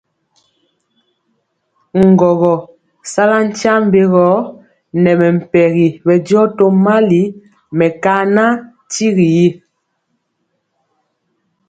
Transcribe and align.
Ŋgɔɔgɔ 2.09 2.53
sala 3.11 3.37
tyiambe 3.57 4.01
gɔ 4.13 4.27
nɛ 5.03 5.11
mɛmpegi 5.19 5.87
bɛndiɔ 6.05 6.41
tomali 6.57 7.21
mɛkana 7.77 8.45
tyigui 8.91 9.33
y. 9.47 9.47